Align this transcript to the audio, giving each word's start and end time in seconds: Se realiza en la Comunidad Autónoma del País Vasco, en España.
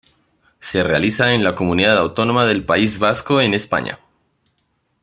Se 0.59 0.81
realiza 0.81 1.31
en 1.35 1.43
la 1.43 1.53
Comunidad 1.53 1.95
Autónoma 1.99 2.47
del 2.47 2.65
País 2.65 2.97
Vasco, 2.97 3.39
en 3.39 3.53
España. 3.53 3.99